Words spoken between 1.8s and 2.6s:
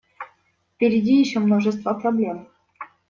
проблем.